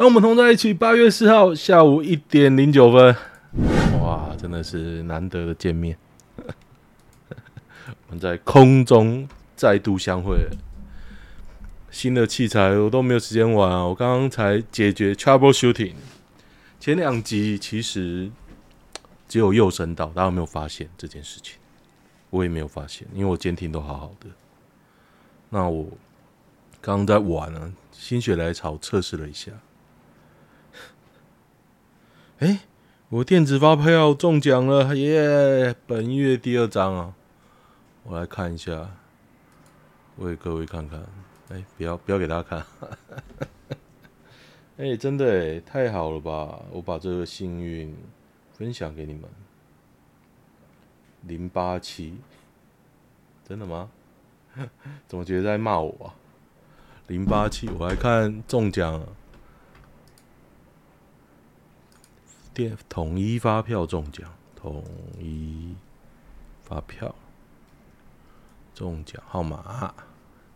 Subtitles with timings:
[0.00, 3.16] 那我们同在一起，八月四号下午一点零九分，
[4.00, 5.98] 哇，真的是难得的见面。
[8.06, 10.48] 我们在空中再度相会，
[11.90, 13.84] 新的器材我都没有时间玩啊！
[13.88, 15.94] 我刚刚才解决 troubleshooting，
[16.78, 18.30] 前两集其实
[19.26, 21.56] 只有右声道，大家有没有发现这件事情？
[22.30, 24.28] 我也没有发现，因为我监听都好好的。
[25.50, 25.88] 那我
[26.80, 29.50] 刚刚在玩啊，心血来潮测试了一下。
[32.40, 32.60] 哎、
[33.08, 35.74] 我电子发票中奖了耶！
[35.88, 37.14] 本月第二张啊，
[38.04, 38.90] 我来看一下，
[40.18, 41.04] 为各位看看。
[41.48, 42.64] 哎、不要不要给大家看。
[44.78, 46.60] 哎、真的哎，太好了吧！
[46.70, 47.92] 我把这个幸运
[48.52, 49.22] 分享给你们。
[51.22, 52.18] 零八七，
[53.48, 53.90] 真的吗？
[55.08, 56.14] 怎么觉得在骂我啊？
[57.08, 59.04] 零八七，我来看中奖。
[62.88, 64.84] 统一发票中奖，统
[65.18, 65.74] 一
[66.62, 67.14] 发票
[68.74, 69.94] 中奖号码，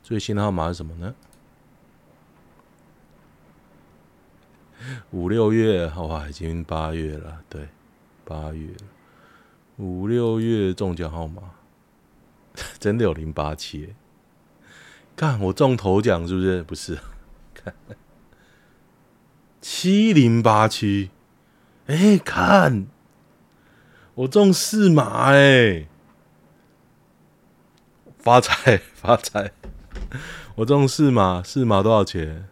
[0.03, 1.15] 最新的号码是什么呢？
[5.13, 7.69] 五六月，哇，已经八月了，对，
[8.25, 8.75] 八月，
[9.77, 11.55] 五六月中奖号码，
[12.81, 13.95] 真的有零八七？
[15.15, 16.63] 看我中头奖是不是？
[16.65, 16.99] 不是，
[17.55, 17.75] 看
[19.61, 21.11] 七零八七。
[21.87, 22.87] 哎、看，
[24.15, 25.87] 我中四码哎、
[28.19, 29.53] 发财发财！
[30.55, 32.49] 我中四码，四码多少钱？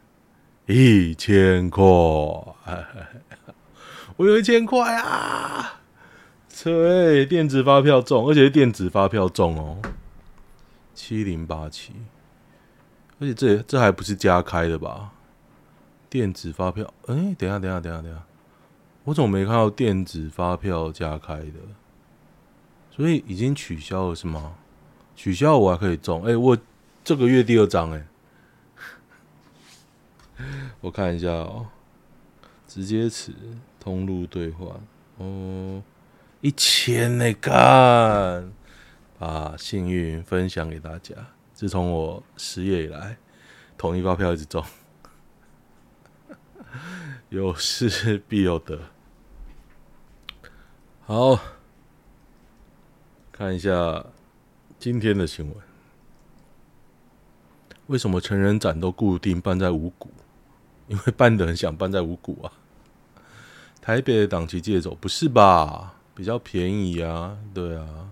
[0.67, 1.85] 一千块！
[4.17, 5.81] 我有一千块啊！
[6.49, 9.81] 车电子发票中，而且是电子发票中哦，
[10.95, 11.93] 七零八七，
[13.21, 15.13] 而且这这还不是加开的吧？
[16.09, 18.23] 电子发票，哎、等下，等下，等下，等下。
[19.05, 21.55] 我怎么没看到电子发票加开的？
[22.91, 24.55] 所以已经取消了是吗？
[25.17, 26.23] 取消我还可以中？
[26.25, 26.59] 哎、我
[27.03, 28.07] 这个月第二张哎，
[30.81, 31.67] 我看一下哦、
[32.67, 33.33] 直接词
[33.79, 34.69] 通路兑换
[35.19, 35.83] 哦，
[36.41, 38.53] 一千呢，干，
[39.19, 41.15] 把幸运分享给大家。
[41.55, 43.17] 自从我失业以来，
[43.77, 44.65] 统一发票一直中。
[47.31, 48.79] 有失 必有得。
[51.03, 51.39] 好，
[53.33, 54.05] 看一下
[54.79, 55.57] 今天的新闻。
[57.87, 60.11] 为什么成人展都固定办在五股？
[60.87, 62.53] 因为办的人想办在五股啊。
[63.81, 65.95] 台北的档期借走，不是吧？
[66.15, 68.11] 比较便宜啊，对啊。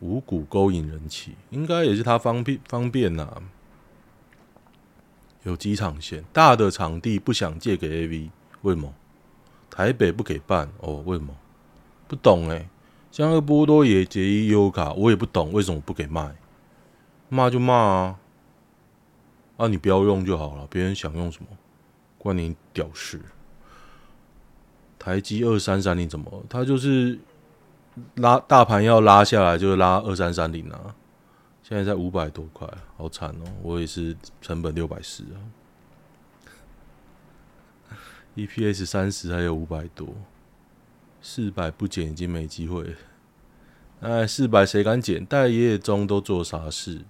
[0.00, 3.42] 五股勾引人气，应该也是他方便方便呐、啊。
[5.44, 8.30] 有机场线，大的场地不想借给 AV，
[8.62, 8.92] 为什么？
[9.70, 11.02] 台北不给办哦？
[11.06, 11.34] 为什么？
[12.06, 12.68] 不懂哎、
[13.10, 16.36] 像那波多野结衣优卡，我也不懂为什么不给卖，
[17.30, 18.18] 骂就骂啊，
[19.56, 21.48] 啊你不要用就好了，别人想用什么
[22.18, 23.20] 关你屌事。
[24.98, 26.44] 台积二三三零怎么？
[26.48, 27.18] 他就是
[28.16, 30.94] 拉大盘要拉下来，就是拉二三三零啊。
[31.72, 32.68] 现在在五百多块，
[32.98, 33.44] 好惨哦！
[33.62, 35.40] 我也是成本六百四啊
[38.36, 40.14] ，EPS 三十还有五百多，
[41.22, 42.94] 四百不减已经没机会了。
[44.00, 45.24] 哎，四百谁敢减？
[45.24, 47.00] 待业中都做啥事？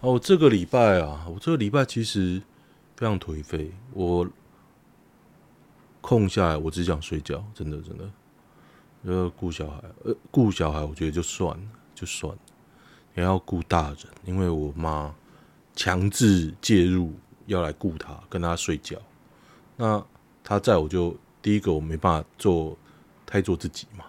[0.00, 2.42] 哦，这个礼拜啊，我这个礼拜其实
[2.96, 3.72] 非常颓废。
[3.92, 4.28] 我
[6.00, 8.10] 空下来，我只想睡觉，真的真的。
[9.04, 12.38] 呃，顾小孩，呃，顾小孩，我觉得就算了，就算了。
[13.14, 15.14] 也要顾大人，因为我妈
[15.74, 17.12] 强制介入，
[17.46, 18.96] 要来顾他，跟他睡觉。
[19.76, 20.04] 那
[20.42, 22.76] 他在我就第一个我没办法做
[23.26, 24.04] 太做自己嘛。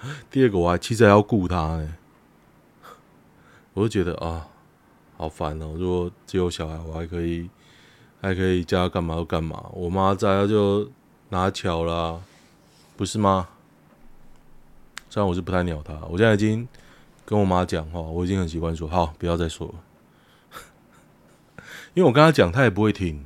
[0.30, 1.94] 第二个我还其实还要顾他呢，
[3.74, 4.48] 我就觉得啊，
[5.16, 5.74] 好烦哦。
[5.76, 7.48] 如果只有小孩，我还可以
[8.20, 9.68] 还可以叫他干嘛就干嘛。
[9.72, 10.90] 我妈在，他就
[11.30, 12.22] 拿巧了，
[12.96, 13.48] 不是吗？
[15.10, 16.68] 虽然我是不太鸟他，我现在已经
[17.24, 19.74] 跟我妈讲话，我已经很习惯说好，不要再说了。
[21.94, 23.24] 因为我跟他讲，他也不会听，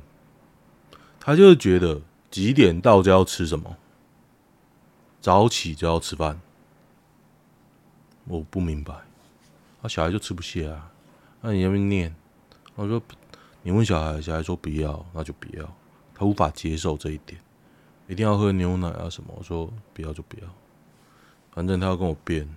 [1.19, 2.01] 他就是觉得
[2.31, 3.75] 几点到就要吃什么，
[5.21, 6.39] 早起就要吃饭。
[8.25, 8.93] 我不明白，
[9.81, 10.91] 他小孩就吃不下啊，
[11.41, 12.15] 那你要不要念？
[12.75, 13.01] 我说
[13.61, 15.75] 你问小孩，小孩说不要，那就不要，
[16.15, 17.39] 他无法接受这一点，
[18.07, 19.33] 一定要喝牛奶啊什么。
[19.37, 20.47] 我说不要就不要。
[21.53, 22.47] 反正他要跟我辩，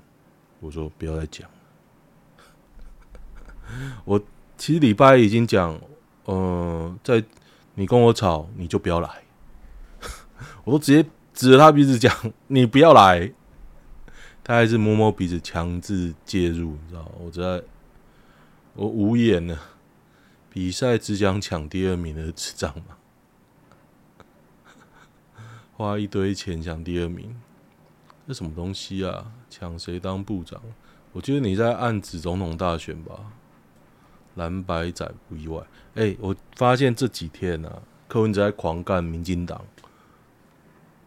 [0.60, 1.48] 我说不要再讲。
[4.04, 4.20] 我
[4.56, 5.78] 其实礼拜已经讲，
[6.25, 7.22] 呃，在
[7.75, 9.22] 你跟我吵，你就不要来。
[10.64, 12.14] 我都直接指着他鼻子讲，
[12.46, 13.32] 你不要来。
[14.43, 17.10] 他还是摸摸鼻子，强制介入，你知道？
[17.19, 17.62] 我在，
[18.75, 19.60] 我无言了。
[20.48, 22.96] 比赛只想抢第二名的智障嘛？
[25.76, 27.38] 花一堆钱抢第二名，
[28.26, 29.32] 这什么东西啊？
[29.49, 30.61] 抢谁当部长？
[31.12, 33.14] 我觉得你在暗指总统大选吧？
[34.34, 35.62] 蓝白仔不意外。
[35.94, 39.64] 哎、我发现这几天啊，柯文哲在狂干民进党，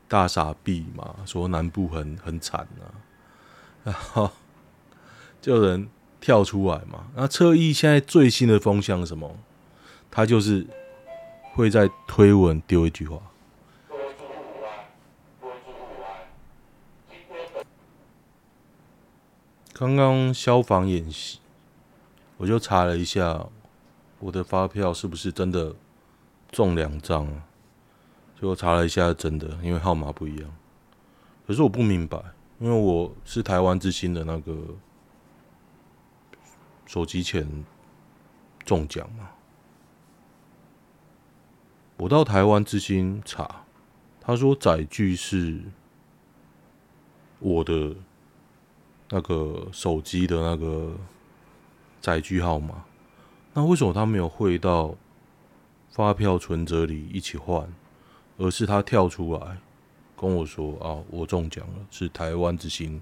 [0.07, 2.89] 大傻逼嘛，说南部很很惨啊。
[3.83, 4.31] 然 后
[5.41, 5.89] 就有人
[6.19, 9.37] 跳出来嘛，那侧翼现在最新的风向是什么？
[10.09, 10.65] 他就是
[11.53, 13.21] 会在推文丢一句话。
[19.79, 21.39] 刚刚消防演习，
[22.35, 23.47] 我就查了一下，
[24.19, 25.73] 我的发票是不是真的
[26.51, 27.25] 中两张？
[28.35, 30.53] 结果查了一下，真的，因为号码不一样。
[31.47, 32.21] 可是我不明白。
[32.59, 34.53] 因为我是台湾之星的那个
[36.85, 37.63] 手机前
[38.65, 39.29] 中奖嘛，
[41.95, 43.63] 我到台湾之星查，
[44.19, 45.61] 他说载具是
[47.39, 47.95] 我的
[49.09, 50.95] 那个手机的那个
[51.99, 52.85] 载具号码，
[53.53, 54.95] 那为什么他没有汇到
[55.89, 57.67] 发票存折里一起换，
[58.37, 59.57] 而是他跳出来？
[60.15, 63.01] 跟我说啊，我中奖了，是台湾之星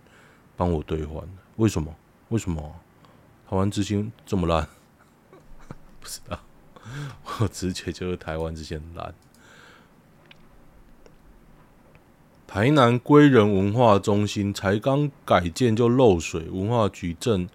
[0.55, 1.31] 帮我兑换的。
[1.57, 1.93] 为什么？
[2.29, 2.75] 为什么？
[3.49, 4.67] 台湾之星这么烂？
[5.99, 6.39] 不知道，
[7.39, 9.13] 我直觉就是台湾之星烂。
[12.47, 17.47] 台南归仁文化中心才刚改建就漏水，文化局正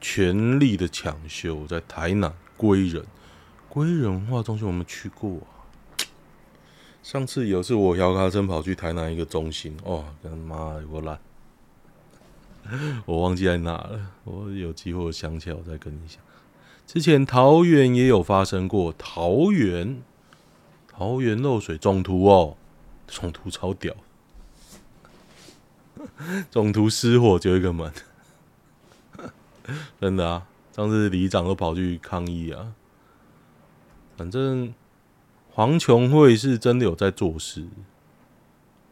[0.00, 3.06] 全力的抢修，在台南归仁
[3.68, 5.38] 归仁文化中心，我们去过。
[7.02, 11.18] 上次有次我姚卡车跑去台南一个中心，哦，跟妈有个烂，
[13.06, 14.00] 我忘记在哪了。
[14.24, 16.18] 我有机会想起来，我再跟你讲。
[16.86, 20.02] 之前桃园也有发生过，桃园
[20.88, 22.56] 桃园漏水总图哦，
[23.06, 23.94] 总图超屌，
[26.50, 27.92] 总图失火就一个门，
[30.00, 30.46] 真的啊！
[30.72, 32.72] 上次里长都跑去抗议啊，
[34.16, 34.72] 反正。
[35.56, 37.64] 黄琼慧是真的有在做事，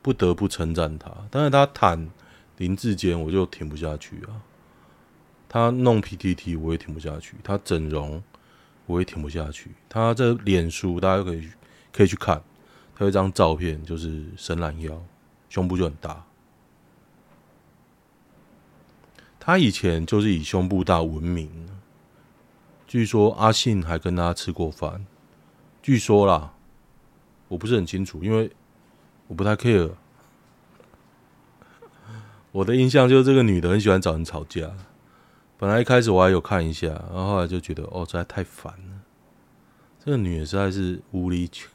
[0.00, 1.10] 不得不称赞他。
[1.28, 2.08] 但是他谈
[2.56, 4.38] 林志坚，我就听不下去啊。
[5.48, 7.34] 他弄 PTT，我也听不下去。
[7.42, 8.22] 他整容，
[8.86, 9.72] 我也听不下去。
[9.88, 11.50] 他这脸书，大家可以
[11.92, 12.40] 可以去看，
[12.94, 15.02] 他有一张照片，就是伸懒腰，
[15.48, 16.24] 胸部就很大。
[19.44, 21.68] 他以前就是以胸部大闻名，
[22.86, 25.04] 据说阿信还跟他吃过饭。
[25.82, 26.52] 据说啦，
[27.48, 28.52] 我不是很清楚，因为
[29.26, 29.90] 我不太 care。
[32.52, 34.70] 我的印象就是这个女的很喜欢找人吵架。
[35.58, 39.00] 本来一开始我还有看一下，然后后来就觉得哦，实在太烦了。
[40.04, 41.66] 这个女的实在是无理取。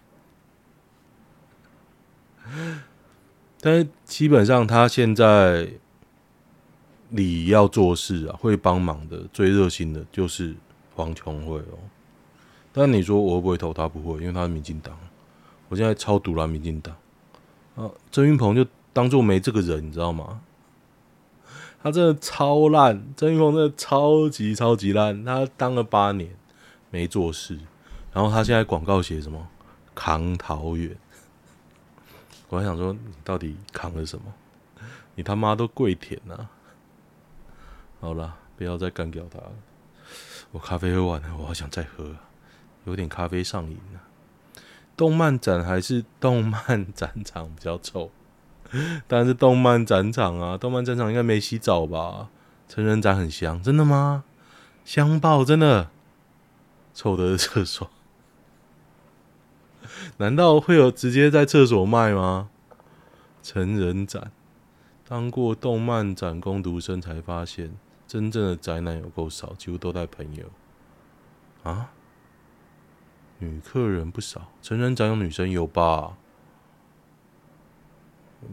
[3.60, 5.74] 但是基本上她现在
[7.10, 10.56] 里要做事啊，会帮忙的最热心的就是
[10.96, 11.80] 黄琼慧哦。
[12.74, 13.88] 但你说我会不会投他？
[13.88, 14.98] 不会，因为他是民进党。
[15.70, 16.96] 我现在超赌烂民进党
[17.76, 17.92] 啊！
[18.10, 20.42] 郑云鹏就当做没这个人，你知道吗？
[21.84, 25.26] 他真的超烂，郑云鹏真的超级超级烂。
[25.26, 26.36] 他当了八年
[26.90, 27.60] 没做事，
[28.14, 29.48] 然后他现在广告写什么
[29.94, 30.96] 扛桃园？
[32.50, 34.26] 我还想说，你到底扛了什么？
[35.16, 36.50] 你他妈都跪舔啊！
[38.00, 39.52] 好了，不要再干掉他了。
[40.52, 42.16] 我咖啡喝完了，我好想再喝。
[42.86, 44.02] 有点咖啡上瘾了。
[44.96, 48.10] 动漫展还是动漫展场比较臭，
[49.08, 52.30] 但是动漫展场啊，动漫展场应该没洗澡吧？
[52.68, 54.24] 成人展很香，真的吗？
[54.86, 55.90] 香爆，真的。
[56.94, 57.92] 臭的厕所，
[60.18, 62.50] 难道会有直接在厕所卖吗？
[63.44, 64.32] 成人展，
[65.08, 67.78] 当过动漫展工读生才发现，
[68.08, 70.46] 真正的宅男有够少，几乎都带朋友
[71.64, 71.92] 啊。
[73.40, 76.18] 女客人不少，成人展有女生有吧？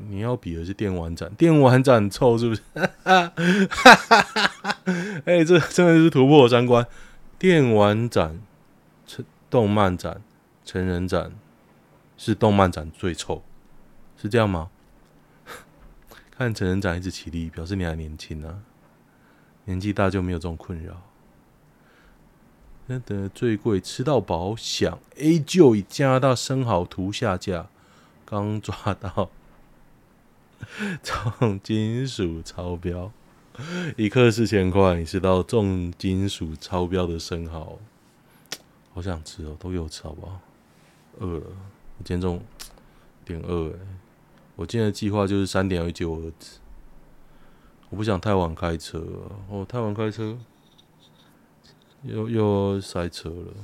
[0.09, 2.63] 你要比的是电玩展，电玩展很臭是不是？
[5.25, 6.87] 哎、欸，这真的是突破三观。
[7.39, 8.41] 电玩展、
[9.07, 10.23] 成动漫展、
[10.65, 11.33] 成人展
[12.17, 13.43] 是动漫展最臭，
[14.17, 14.71] 是这样吗？
[16.37, 18.61] 看成人展一直起立，表示你还年轻啊，
[19.65, 21.03] 年纪大就没有这种困扰。
[22.87, 27.69] 真的最贵，吃到饱，想 A 就以加拿大生蚝图下架，
[28.27, 29.31] 刚抓到
[31.03, 33.11] 重金属超标，
[33.97, 37.79] 一克四千块，你吃到重金属超标的生蚝，
[38.93, 40.41] 好想吃哦，都给我吃好不好？
[41.21, 41.47] 饿了，
[41.99, 42.43] 我今天中午
[43.25, 43.79] 点饿哎，
[44.57, 46.59] 我今天的计划就是三点要去接我儿子，
[47.91, 48.99] 我不想太晚开车
[49.49, 50.37] 哦，太晚开车。
[52.07, 53.55] 又又塞车了，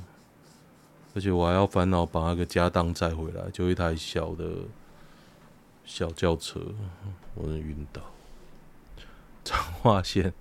[1.13, 4.43] 而且我还要烦恼把那个家当载回来，就一台小的
[5.85, 6.59] 小轿车，
[7.35, 8.01] 我能晕倒。
[9.43, 10.33] 彰化县，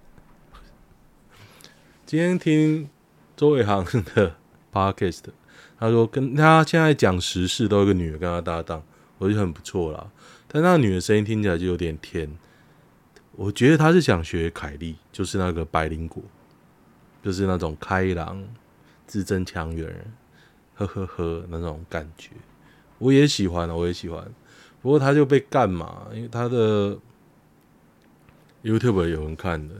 [2.07, 2.89] 今天听
[3.37, 4.37] 周伟航的
[4.73, 5.25] podcast，
[5.79, 8.83] 他说跟他现在讲时事都有个女的跟他搭档，
[9.19, 10.11] 我觉得很不错啦。
[10.49, 12.31] 但那个女的声音听起来就有点甜，
[13.33, 16.23] 我觉得他是想学凯莉，就是那个白灵果。
[17.23, 18.43] 就是那种开朗、
[19.07, 19.95] 字正腔圆，
[20.75, 22.31] 呵呵呵那种感觉，
[22.97, 24.27] 我也喜欢，我也喜欢。
[24.81, 26.07] 不过他就被干嘛？
[26.15, 26.97] 因为他的
[28.63, 29.75] YouTube 有人看的，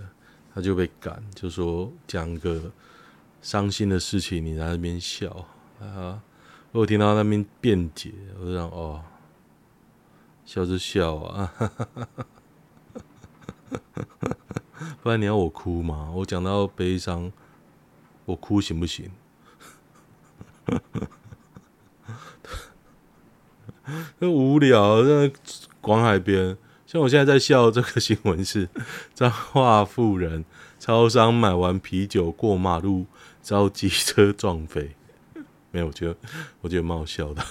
[0.55, 2.71] 他就被干，就说讲个
[3.41, 5.47] 伤心的事情，你在那边笑
[5.81, 6.23] 啊！
[6.73, 9.03] 我听到那边辩解，我就想哦，
[10.45, 11.51] 笑就笑啊。
[11.57, 12.27] 哈哈哈哈
[15.03, 16.11] 不然你要我哭吗？
[16.15, 17.33] 我讲到悲伤，
[18.25, 19.11] 我哭行不行？
[24.19, 25.33] 很 无聊，在
[25.81, 28.69] 广海边，像我现在在笑这个新闻是：
[29.15, 30.45] 彰化富人
[30.79, 33.07] 超商买完啤酒过马路
[33.43, 34.95] 遭机车撞飞，
[35.71, 36.17] 没有，我觉得
[36.61, 37.45] 我觉得蛮好笑的。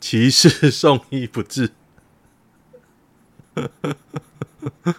[0.00, 1.72] 骑士送医不治。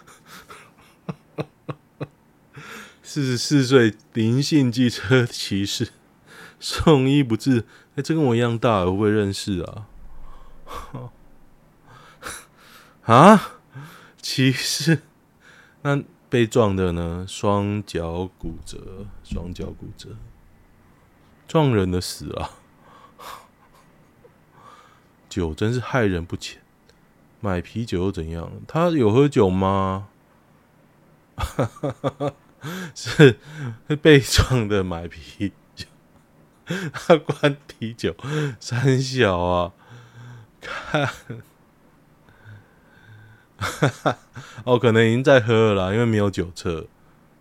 [3.02, 5.88] 四十四岁林姓机车骑士
[6.60, 7.64] 送医不治，哎、
[7.96, 9.86] 欸，这跟我一样大，会不会认识啊？
[13.04, 13.52] 啊，
[14.20, 15.00] 骑士，
[15.82, 17.24] 那被撞的呢？
[17.26, 20.10] 双脚骨折，双脚骨折，
[21.46, 22.50] 撞人的死啊！
[25.30, 26.60] 酒真是害人不浅，
[27.40, 28.50] 买啤酒又怎样？
[28.66, 30.08] 他有喝酒吗？
[32.94, 33.38] 是
[34.02, 35.86] 被撞的买啤酒，
[36.92, 38.16] 他关啤酒
[38.58, 39.72] 三小啊，
[40.60, 41.08] 看，
[44.64, 46.86] 哦，可能已经在喝了啦，因为没有酒测。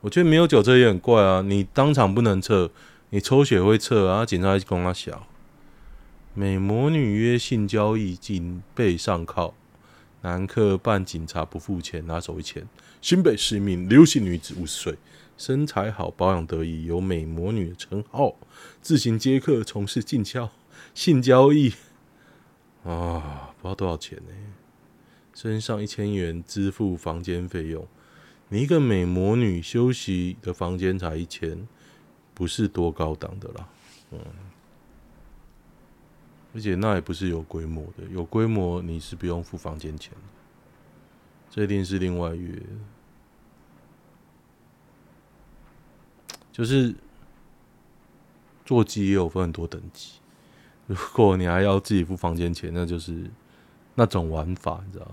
[0.01, 2.69] 我觉得没有酒测也很怪啊，你当场不能测，
[3.09, 5.25] 你抽血会测啊，警察一直跟他小。
[6.35, 9.55] 美魔女约性交易，竟被上铐。
[10.27, 12.67] 男客扮警察不付钱，拿走一千。
[13.01, 14.97] 新北市一名刘姓女子，五十岁，
[15.37, 18.35] 身材好，保养得宜，有美魔女的称号，
[18.81, 20.51] 自行接客，从事性交
[20.93, 21.71] 性交易。
[22.83, 24.33] 啊，不知道多少钱呢？
[25.33, 27.87] 身上一千元支付房间费用。
[28.49, 31.65] 你一个美魔女休息的房间才一千，
[32.33, 33.69] 不是多高档的啦。
[34.11, 34.19] 嗯。
[36.57, 40.23] 而且那也不是有规模的，有规模你是不用付房间钱的，
[41.51, 42.59] 这一定是另外约。
[46.51, 46.95] 就是
[48.65, 50.13] 坐机也有分很多等级，
[50.87, 53.29] 如果你还要自己付房间钱，那就是
[53.93, 55.07] 那种玩法，你知道？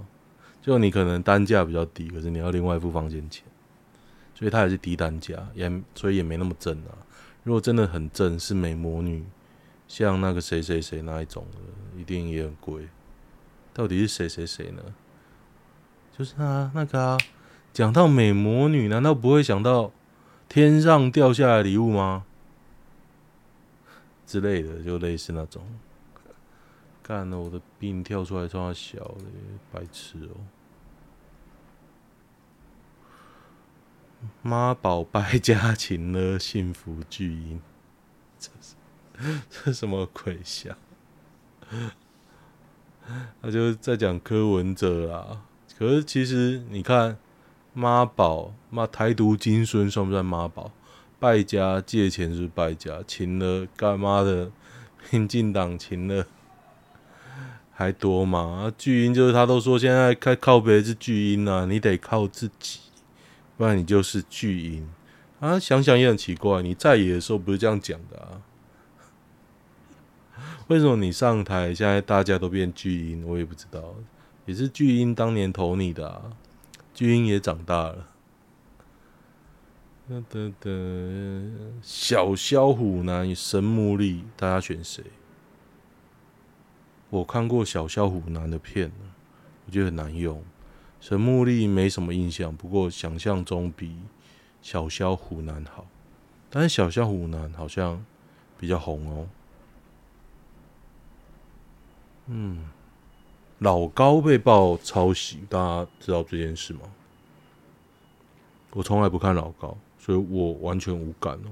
[0.62, 3.44] 就你可能单价比较低，可是你要另外付房间钱，
[4.34, 6.96] 所以它也是低单价，也所以也没那么正啊。
[7.42, 9.22] 如果真的很正，是美魔女。
[9.86, 11.58] 像那个谁谁谁那一种的，
[11.98, 12.88] 一定也很贵。
[13.72, 14.82] 到底是谁谁谁呢？
[16.16, 17.18] 就是啊，那个啊，
[17.72, 19.90] 讲到美魔女，难道不会想到
[20.48, 22.24] 天上掉下来礼物吗？
[24.26, 25.62] 之类的，就类似那种。
[27.02, 29.24] 干了，我的病跳出来，超小的，
[29.70, 30.40] 白痴哦、
[34.40, 37.60] 妈宝败家情勒，幸福巨婴，
[39.50, 40.76] 这什么鬼笑？
[43.42, 45.42] 他就在讲柯文哲啊。
[45.78, 47.18] 可是其实你看，
[47.72, 50.72] 妈宝妈台独金孙算不算妈宝？
[51.18, 54.50] 败家借钱是败家，情勒干妈的，
[55.10, 56.26] 民进党情勒
[57.72, 58.72] 还多吗？
[58.76, 62.80] 巨婴就是他都说现在开靠别是巨婴啊，你得靠自己，
[63.56, 64.88] 不然你就是巨婴
[65.40, 65.58] 啊。
[65.58, 68.42] 想想也很奇怪，你在野的时候不是这样讲的啊？
[70.68, 73.26] 为什么你上台，现在大家都变巨婴？
[73.26, 73.94] 我也不知道，
[74.46, 76.32] 也是巨婴当年投你的啊，
[76.92, 78.08] 巨婴也长大了。
[80.08, 80.70] 哒哒哒，
[81.82, 85.02] 小肖虎男神木力，大家选谁？
[87.10, 88.90] 我看过小肖虎男的片，
[89.66, 90.42] 我觉得很难用。
[91.00, 93.96] 神木力没什么印象，不过想象中比
[94.60, 95.86] 小肖虎男好。
[96.50, 98.04] 但是小肖虎男好像
[98.58, 99.28] 比较红哦。
[102.26, 102.64] 嗯，
[103.58, 106.80] 老高被曝抄袭，大家知道这件事吗？
[108.72, 109.76] 我从来不看老高。
[109.96, 111.48] 所以我完全无感哦。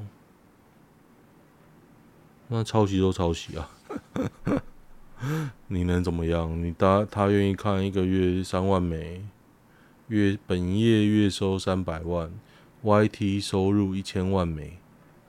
[2.48, 3.70] 那抄袭都抄袭啊，
[5.68, 6.62] 你能怎么样？
[6.62, 9.24] 你他他愿意看一个月三万美，
[10.08, 12.30] 月本业月收三百万
[12.84, 14.76] ，YT 收入一千万美，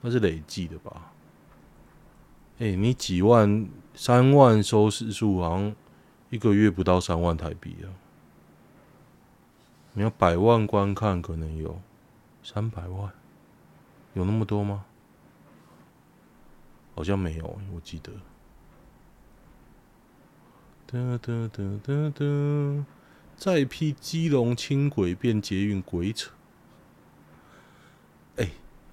[0.02, 1.13] 那是累计的吧？
[2.58, 5.74] 哎、你几万三万收视数，好像
[6.30, 7.90] 一个月不到三万台币啊。
[9.94, 11.80] 你要百万观看，可能有。
[12.42, 13.12] 三百万，
[14.12, 14.84] 有那么多吗？
[16.94, 18.12] 好像没有，我记得。
[20.86, 22.86] 哒哒哒哒哒，
[23.36, 26.30] 再批基隆轻轨变捷运鬼扯！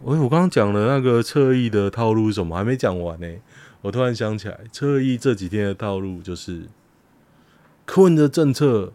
[0.04, 2.56] 哎，我刚刚讲的那个侧翼的套路是什么？
[2.56, 3.28] 还没讲完呢。
[3.82, 6.68] 我突然想起来，侧翼这几天的套路就是，
[7.86, 8.92] 柯文的政策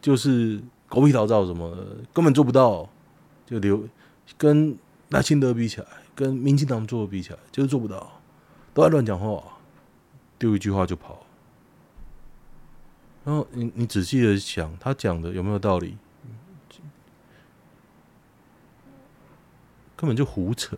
[0.00, 2.88] 就是狗屁倒灶什么的，根本做不到。
[3.46, 3.84] 就留
[4.38, 4.78] 跟
[5.10, 8.20] 赖清德比起来，跟民进党做的比起来，就是做不到，
[8.72, 9.42] 都在乱讲话，
[10.38, 11.26] 丢一句话就跑。
[13.24, 15.98] 然后你你仔细的想，他讲的有没有道理？
[19.96, 20.76] 根本就胡扯。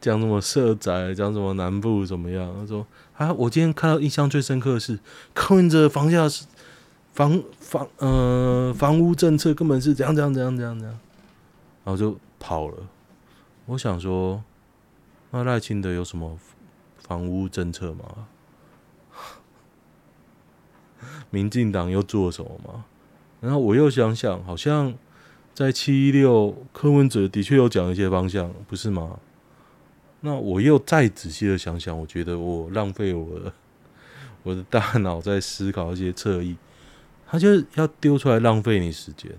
[0.00, 2.54] 讲什么社宅，讲什么南部怎么样？
[2.60, 2.86] 他说
[3.16, 4.98] 啊，我今天看到印象最深刻的是
[5.34, 6.46] 柯文哲房价是。
[7.14, 11.00] 房房呃房屋政策根本是怎样怎样怎样怎样怎样，
[11.84, 12.76] 然后就跑了。
[13.66, 14.44] 我想说，
[15.32, 16.38] 那赖清德有什么
[16.96, 18.28] 房屋政策吗？
[21.30, 22.84] 民进党又做什么吗？
[23.40, 24.94] 然后我又想想，好像
[25.58, 29.18] 在七一六柯文哲的确有讲一些方向，不是吗？
[30.20, 33.52] 那我又再仔细的想想，我觉得我浪费我的
[34.44, 36.56] 我的大脑在思考一些侧翼。
[37.26, 39.32] 他就是要丢出来浪费你时间，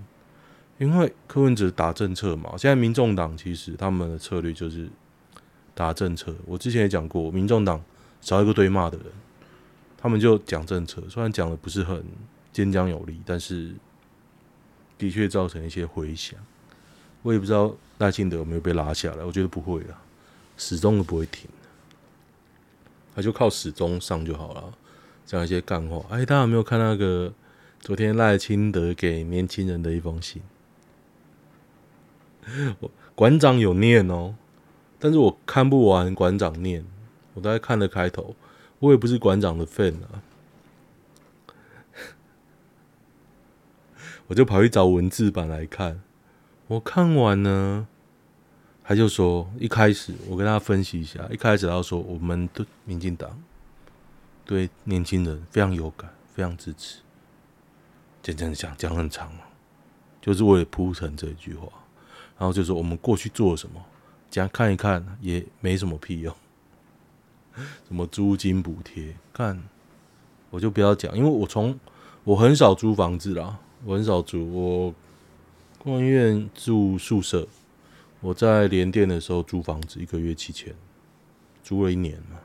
[0.78, 2.50] 因为柯文哲打政策嘛。
[2.58, 4.90] 现在民众党其实他们的策略就是
[5.74, 6.36] 打政策。
[6.46, 7.82] 我之前也讲过，民众党
[8.20, 9.08] 少一个对骂的人，
[9.98, 12.04] 他们就讲政策，虽然讲的不是很
[12.52, 13.72] 坚强有力，但是
[15.00, 16.40] 的确造成一些回响。
[17.24, 20.00] 我也不知道赖清德有没有被拉下来，我觉得不会啦，
[20.58, 21.50] 始终都不会停，
[23.16, 24.72] 他就靠始终上就好了，
[25.26, 26.06] 讲一些干话。
[26.12, 27.34] 哎，大家有没有看那个？
[27.82, 30.42] 昨天赖清德给年轻人的一封信，
[32.82, 34.36] 我馆长有念哦，
[35.00, 36.84] 但是我看不完馆长念，
[37.36, 38.36] 我大概看了开头，
[38.80, 40.20] 我也不是馆长的份啊，
[44.30, 46.00] 我就跑去找文字版来看，
[46.68, 47.88] 我看完呢，
[48.84, 53.42] 他就说一开始我跟他分析一下，一开始他说我们的民进党
[54.46, 57.00] 对年轻人非常有感，非常支持。
[58.22, 59.42] 讲讲讲讲很长嘛，
[60.22, 61.68] 就是为了铺成这一句话，
[62.38, 63.84] 然后就说我们过去做了什么，
[64.30, 66.36] 讲看一看也没什么屁用，
[67.88, 69.60] 什么租金补贴，看
[70.52, 71.80] 我就不要讲，因为我从
[72.24, 74.94] 我很少租房子啦，我很少租，我
[75.78, 77.48] 工院住宿舍，
[78.20, 80.76] 我在联电的时候租房子一个月七千，
[81.64, 82.38] 租了一年嘛，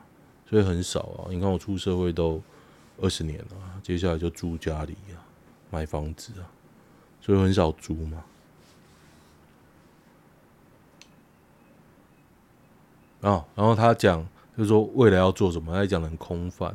[0.49, 1.27] 所以很少啊。
[1.29, 2.41] 你看我出社会都
[3.01, 5.19] 二十年了，接下来就住家里啊。
[5.71, 6.47] 买房子啊，
[7.19, 8.23] 所以很少租嘛。
[13.21, 16.73] 啊，然后他讲，就是说未来要做什么，他讲的很空泛。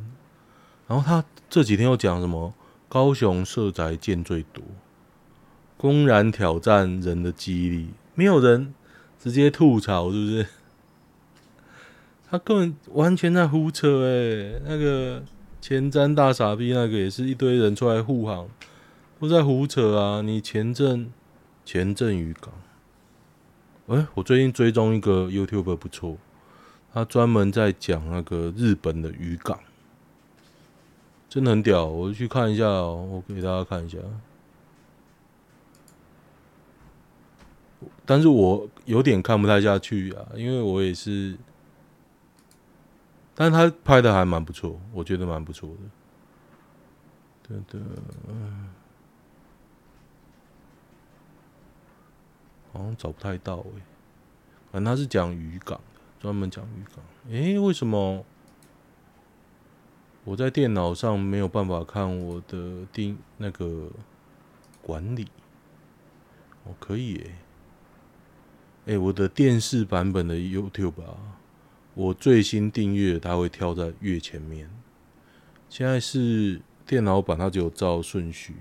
[0.86, 2.52] 然后他这几天又讲什么？
[2.90, 4.64] 高雄社宅建最多，
[5.76, 8.74] 公然挑战人的记忆力，没有人
[9.16, 10.46] 直接吐槽，是不是？
[12.28, 15.22] 他根本完全在胡扯诶、那个
[15.60, 18.48] 前瞻大傻逼，那个也是一堆人出来护航。
[19.20, 20.22] 都在胡扯啊！
[20.22, 21.12] 你前镇
[21.64, 22.54] 前镇渔港，
[23.88, 26.16] 哎、我最近追踪一个 YouTube 不错，
[26.92, 29.60] 他专门在讲那个日本的渔港，
[31.30, 33.96] 真的很屌，我去看一下哦、我给大家看一下。
[38.04, 41.38] 但是我有点看不太下去啊，因为我也是，
[43.34, 45.76] 但是他拍的还蛮不错，我觉得蛮不错的。
[47.48, 47.80] 对对，
[48.28, 48.68] 嗯。
[52.72, 53.82] 好像找不太到诶、
[54.70, 57.04] 反正他是讲渔港的，专门讲渔港。
[57.32, 58.24] 诶、为什么
[60.24, 63.90] 我在电脑上没有办法看我的订那个
[64.82, 65.26] 管理？
[66.64, 67.34] 我、可以诶、
[68.86, 71.38] 诶、我的电视版本的 YouTube 啊，
[71.94, 74.70] 我最新订阅它会跳在月前面。
[75.68, 78.54] 现在是电脑版，它只有照顺序，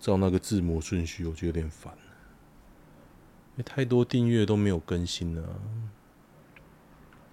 [0.00, 1.94] 照那个字母顺序，我觉得有点烦。
[3.64, 5.60] 太多订阅都没有更新了，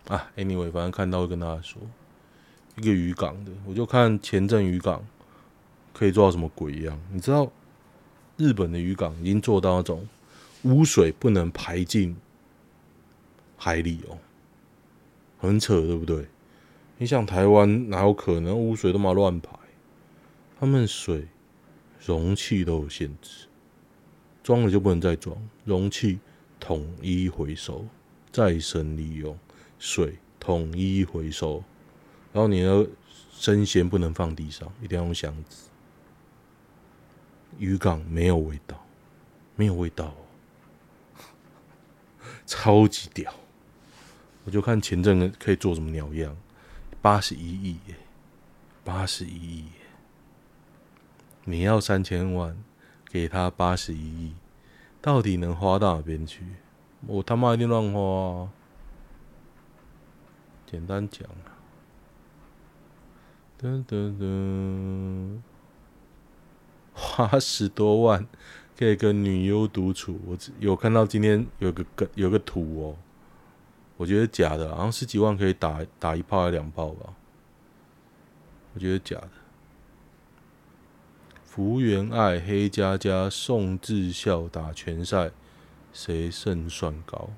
[0.09, 1.81] 啊！Anyway，反正看到会跟大家说，
[2.77, 5.05] 一个渔港的，我就看前镇渔港
[5.93, 6.99] 可以做到什么鬼样。
[7.11, 7.51] 你知道
[8.37, 10.07] 日本的渔港已经做到那种
[10.63, 12.15] 污水不能排进
[13.57, 14.17] 海里哦，
[15.39, 16.27] 很扯，对不对？
[16.99, 19.57] 你想台湾哪有可能污水都嘛乱排？
[20.59, 21.27] 他们水
[22.05, 23.47] 容器都有限制。
[24.43, 25.35] 装了就不能再装，
[25.65, 26.19] 容器
[26.59, 27.85] 统一回收，
[28.31, 29.37] 再生利用，
[29.77, 31.63] 水统一回收，
[32.37, 32.87] 然后你的
[33.31, 35.71] 生鲜不能放地上，一定要用箱子。
[37.57, 38.85] 渔港没有味道，
[39.55, 40.21] 没有味道哦，
[42.45, 43.33] 超级屌！
[44.45, 46.37] 我就看前阵可以做什么鸟样，
[47.01, 47.95] 八十一亿耶，
[48.83, 49.71] 八十一亿耶，
[51.45, 52.55] 你要三千万。
[53.09, 54.35] 给他八十一亿，
[55.01, 56.43] 到底能花到哪边去？
[57.07, 58.51] 我他妈一定乱花啊！
[60.69, 61.56] 简单讲啊，
[63.59, 65.39] 噔噔噔，
[66.93, 68.27] 花十多万
[68.77, 70.19] 可以跟女优独处。
[70.27, 72.95] 我有看到今天有个个有个图哦，
[73.97, 77.13] 我觉得假的，好像十几万可以打打一炮还两炮吧？
[78.75, 79.29] 我觉得假的。
[81.43, 85.31] 福原爱、黑佳佳、宋智孝打拳赛，
[85.91, 87.31] 谁胜算高？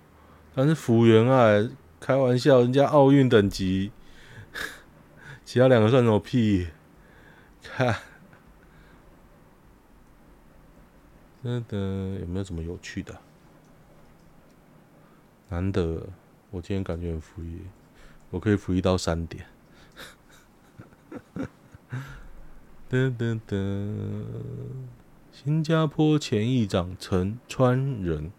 [0.53, 1.69] 但是福原爱
[2.01, 3.91] 开玩笑，人家奥运等级，
[5.51, 6.67] 其他两个算什么屁？
[7.63, 7.95] 看，
[11.43, 11.75] 真的
[12.19, 13.19] 有没有什么有趣的？
[15.49, 16.07] 难得
[16.51, 17.61] 我今天感觉很福利，
[18.29, 19.47] 我可以福利到三点。
[22.87, 24.25] 噔噔噔！
[25.31, 28.31] 新加坡前议长陈川仁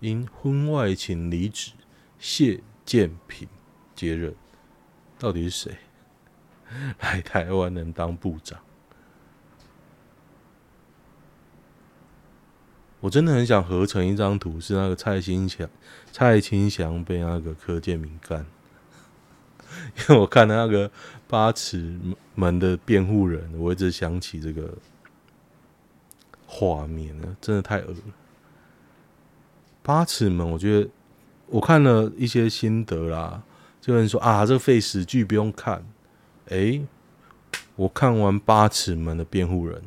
[0.00, 1.74] 因婚外情离职，
[2.18, 3.48] 谢建平
[3.94, 4.34] 接任。
[5.16, 5.76] 到底是谁
[7.00, 8.58] 来台湾能当部长？
[13.00, 15.68] 我真的很想合成一张图，是那个蔡清祥、
[16.12, 18.44] 蔡清祥被那个柯建铭干。
[19.96, 20.90] 因为我看到那个
[21.26, 21.98] 八尺
[22.34, 24.76] 门的辩护人，我一直想起这个
[26.46, 27.98] 画面呢，真的太恶了。
[29.82, 30.90] 八尺门，我觉得
[31.46, 33.42] 我看了一些心得啦，
[33.80, 35.82] 就有人说啊，这个废死剧不用看。
[36.50, 36.84] 诶，
[37.74, 39.82] 我看完八尺门的辩护人，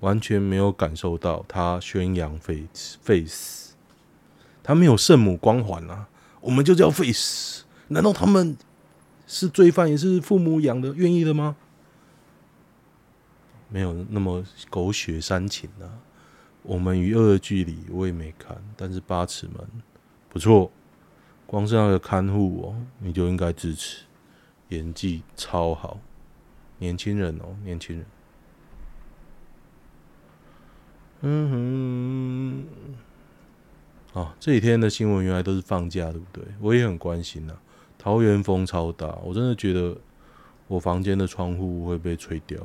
[0.00, 3.74] 完全没有感受到他宣扬 face face，，
[4.62, 6.08] 他没有圣母光环啊，
[6.40, 8.56] 我们就叫 face，，难道他们？
[9.26, 11.56] 是罪犯也是父母养的，愿意的吗？
[13.70, 15.88] 没有那么狗血煽情啊。
[16.62, 19.66] 我们与恶的距离我也没看，但是八尺门
[20.28, 20.70] 不错，
[21.46, 24.04] 光是那个看护哦，你就应该支持，
[24.68, 26.00] 演技超好，
[26.78, 28.06] 年轻人哦，年轻人。
[31.26, 32.66] 嗯
[34.12, 36.44] 哼，啊，这几天的新闻原来都是放假，对不对？
[36.60, 37.56] 我也很关心呐。
[37.96, 39.96] 桃园风超大，我真的觉得
[40.66, 42.60] 我房间的窗户会被吹掉。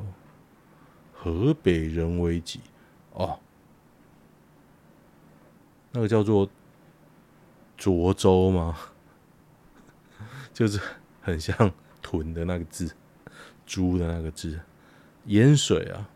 [1.12, 2.60] 河北人危急
[3.12, 3.38] 哦，
[5.92, 6.48] 那个叫做
[7.78, 8.76] 涿州吗？
[10.52, 10.78] 就是
[11.22, 12.94] 很像豚的那个字，
[13.66, 14.58] 猪的那个字，
[15.26, 16.08] 盐水啊！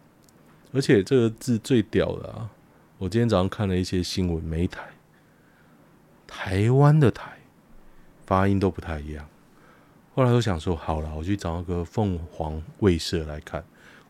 [0.73, 2.51] 而且这个字最屌的啊！
[2.99, 4.88] 我今天早上看了一些新闻，每台
[6.27, 7.33] 台湾的台。
[8.27, 9.29] 发音都不太一样，
[10.14, 13.62] 后来我想说，好了，我去找那个凤凰卫视来看，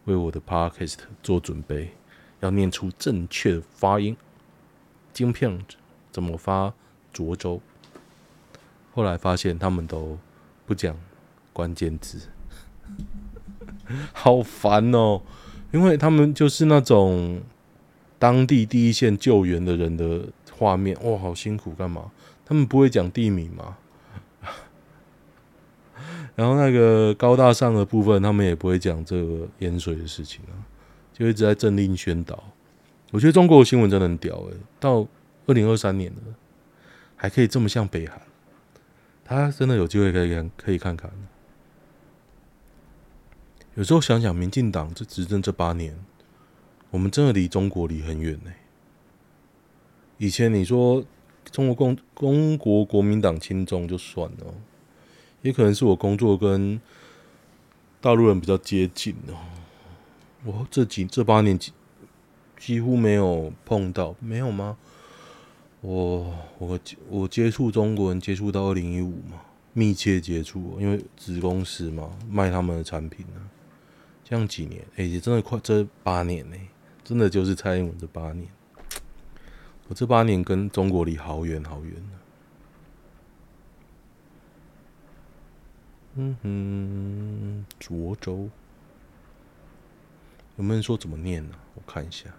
[0.04, 1.90] 为我的 podcast 做准备，
[2.38, 4.16] 要念出正确的发音。
[5.12, 5.64] 晶片
[6.12, 6.72] 怎么发？
[7.12, 7.60] 涿州。
[8.94, 10.16] 后来发现他们都
[10.64, 10.96] 不讲
[11.54, 12.18] 关键字，
[14.12, 15.22] 好烦哦！
[15.72, 17.40] 因为他们就是那种
[18.18, 22.10] 当地第一线救援的人的画面，哇，好辛苦，干嘛？
[22.44, 23.78] 他们不会讲地名吗？
[26.36, 30.54] 然后那个高大上的部分，他们也不会讲这个淹水的事情啊，
[31.12, 32.42] 就一直在政令宣导。
[33.12, 35.06] 我觉得中国的新闻真的很屌诶、到
[35.46, 36.34] 二零二三年了，
[37.14, 38.20] 还可以这么像北韩，
[39.24, 41.10] 他真的有机会可以看，可以看看。
[43.76, 45.98] 有时候想想，民进党这执政这八年，
[46.90, 48.52] 我们真的离中国离很远呢。
[50.16, 51.04] 以前你说
[51.50, 54.54] 中国共中国国民党亲中就算了，
[55.42, 56.80] 也可能是我工作跟
[58.00, 59.34] 大陆人比较接近哦。
[60.44, 61.72] 我这几这八年几
[62.56, 64.76] 几乎没有碰到，没有吗？
[65.80, 73.40] 我我我接触中国人接触到二零一五嘛，密切接触，因为子公司嘛，卖他们的产品呢。
[74.24, 76.56] 这样几年，哎、欸，也真的快这八年呢，
[77.04, 78.48] 真的就是蔡英文这八年。
[79.86, 81.94] 我这八年跟中国离好远好远。
[86.16, 88.48] 嗯哼，涿州
[90.56, 92.30] 有没有人说怎么念呢、我看一下，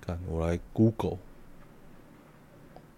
[0.00, 1.18] 看我来 Google，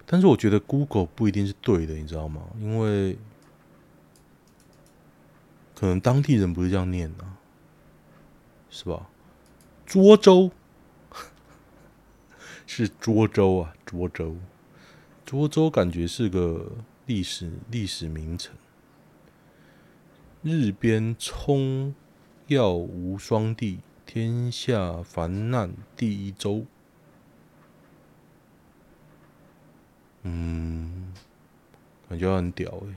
[0.06, 2.48] 但是我觉得 Google 不一定是对的，你知道吗？
[2.60, 3.18] 因为
[5.74, 7.38] 可能当地人不是这样念的、啊，
[8.70, 9.08] 是吧？
[9.86, 10.50] 涿州
[12.66, 14.36] 是涿州啊，涿州，
[15.26, 16.72] 涿州感觉是个
[17.06, 18.54] 历史历史名城。
[20.42, 21.94] 日边冲
[22.48, 26.66] 耀无双地，天下繁难第一州。
[30.22, 31.12] 嗯，
[32.08, 32.94] 感觉很屌诶。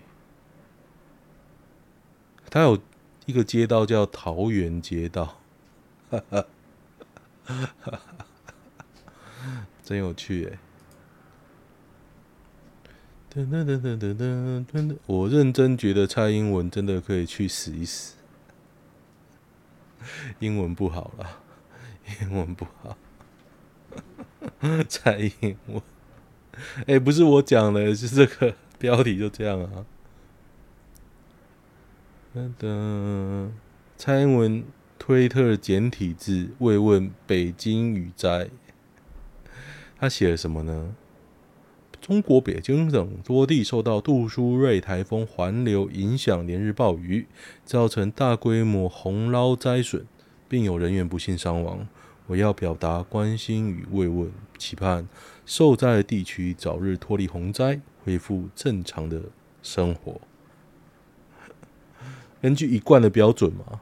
[2.49, 2.79] 它有
[3.25, 5.39] 一个街道叫桃园街道，
[6.09, 6.45] 哈哈，
[9.83, 10.59] 真有趣诶。
[13.33, 14.97] 噔噔噔噔噔噔噔！
[15.05, 18.15] 我认真觉得蔡英文真的可以去死一死。
[20.39, 21.41] 英文不好了，
[22.21, 22.97] 英文不好。
[24.87, 25.81] 蔡英文，
[26.87, 29.85] 哎，不是我讲的，是这个标题就这样啊。
[32.37, 33.49] 噔噔，
[33.97, 34.63] 蔡英文
[34.99, 38.49] 推特简体字慰问北京雨灾，
[39.97, 40.93] 他写了什么呢？
[41.99, 47.25] 中国北京等多地受到杜苏芮台风环流影响，连日暴雨
[47.65, 50.05] 造成大规模洪涝灾损，
[50.47, 51.87] 并有人员不幸伤亡。
[52.27, 55.07] 我要表达关心与慰问，期盼
[55.43, 59.23] 受灾地区早日脱离洪灾，恢复正常的
[59.63, 60.21] 生活。
[62.41, 63.81] 根据一贯的标准嘛，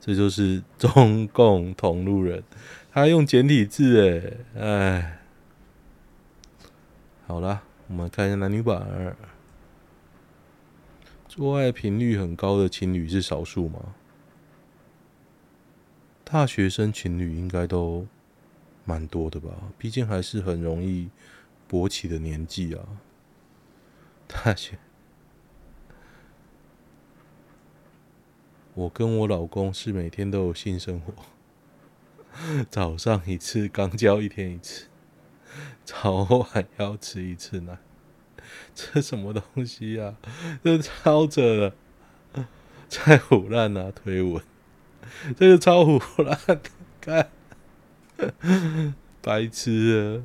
[0.00, 2.42] 这就是中共同路人，
[2.92, 5.18] 他用简体字，哎，哎，
[7.26, 9.16] 好了，我们看一下男女版。
[11.26, 13.94] 做爱频率很高的情侣是少数吗？
[16.24, 18.06] 大学生情侣应该都
[18.84, 19.50] 蛮多的吧？
[19.78, 21.08] 毕竟还是很容易
[21.68, 22.84] 勃起的年纪啊，
[24.26, 24.78] 大学。
[28.80, 31.12] 我跟我老公是每天都有性生活，
[32.70, 34.86] 早上一次，肛交一天一次，
[35.84, 37.76] 早晚要吃一次奶，
[38.74, 40.32] 这什么东西呀、啊？
[40.64, 41.74] 这超扯的，
[42.88, 44.42] 太唬烂了，推文，
[45.36, 46.38] 这个超唬烂，
[47.02, 47.28] 看，
[49.20, 50.24] 白痴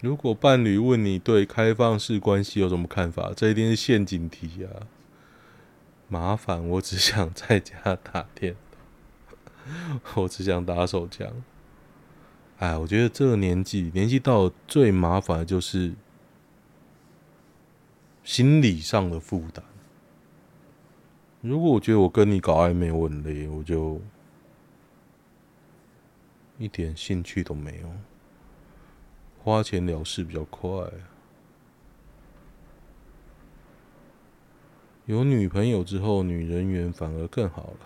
[0.00, 4.90] 如果伴侣问你对开放式关系有什么看法，这一定是陷阱题啊！
[6.12, 11.26] 麻烦，我只想在家打电动，我只想打手枪。
[12.58, 15.94] 哎，我觉得这个年纪，年纪到了最麻烦的就是
[18.22, 19.64] 心理上的负担。
[21.40, 23.98] 如果我觉得我跟你搞暧昧我很累，我就
[26.58, 27.90] 一点兴趣都没有，
[29.42, 30.68] 花钱了事比较快。
[35.06, 37.78] 有女朋友之后，女人缘反而更好了。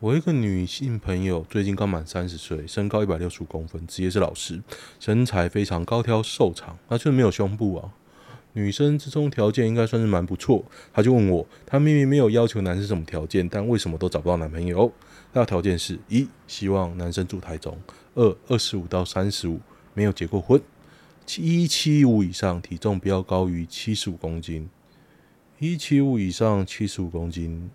[0.00, 4.60] 我一个女性朋友最近刚满三十岁，身高一百六十五公分，职业是老师，
[4.98, 7.92] 身材非常高挑瘦长，她却没有胸部啊。
[8.54, 10.64] 女生之中条件应该算是蛮不错。
[10.92, 14.92] 她就问我，她明明没有要求男生什么条件，但为什么都找不到男朋友？
[15.32, 17.74] 她的条件是：一，希望男生住台中；
[18.14, 19.60] 二，二十五到三十五，
[19.94, 20.60] 没有结过婚。
[21.36, 24.70] 一七五以上，体重不要高于七十五公斤。
[25.58, 27.68] 一七五以上，七十五公斤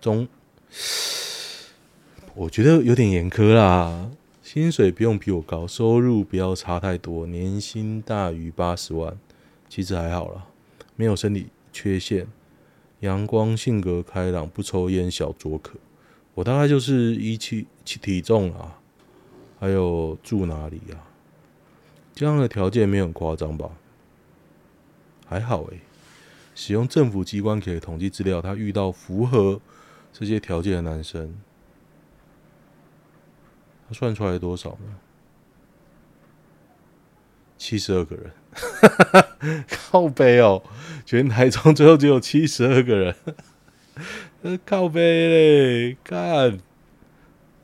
[0.00, 0.28] 中，
[2.36, 4.10] 我觉得有点严苛啦。
[4.42, 9.16] 薪水不用比我高，收入不要差太多，年薪大于八十万，
[9.68, 10.46] 其实还好啦。
[10.94, 12.26] 没有生理缺陷，
[13.00, 15.78] 阳光，性格开朗，不抽烟，小酌可。
[16.34, 18.78] 我大概就是一七七体重啊，
[19.58, 21.00] 还有住哪里啊，
[22.14, 23.70] 这样的条件没有很夸张吧？
[25.26, 25.80] 还好诶、
[26.54, 29.60] 使用政府机关给的统计资料，他遇到符合
[30.12, 31.34] 这些条件的男生，
[33.88, 34.98] 他算出来多少呢？
[37.56, 38.32] 七十二个人，
[39.70, 40.62] 靠背哦！
[41.06, 43.16] 全台中最后只有七十二个人，
[44.66, 45.96] 靠背嘞！
[46.04, 46.58] 干，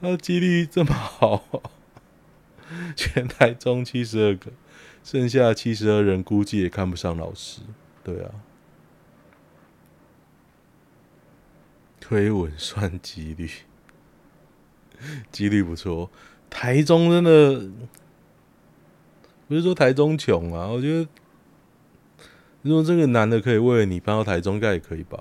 [0.01, 1.45] 那几率这么好，
[2.97, 4.51] 全台中七十二个，
[5.03, 7.61] 剩下七十二人估计也看不上老师。
[8.03, 8.31] 对啊，
[12.01, 13.51] 推文算几率，
[15.31, 16.11] 几率不错。
[16.49, 17.71] 台中真的。
[19.47, 21.09] 不是说台中穷啊，我觉得
[22.61, 25.19] 如果这个男的可以为了你搬到台中，应该也可以吧。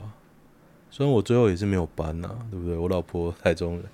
[0.91, 2.75] 虽然我最后也是没有搬呐，对不对？
[2.75, 3.85] 我老婆台中人，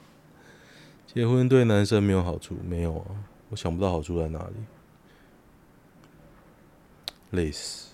[1.05, 3.05] 结婚对男生没有好处，没有啊，
[3.53, 4.55] 我想不到好处在哪里。
[7.29, 7.89] 累死，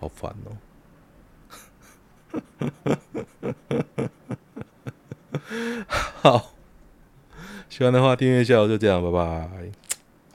[0.00, 0.56] 好烦哦。
[6.22, 6.52] 好，
[7.68, 9.70] 喜欢的话订阅一下，我就这样，拜拜。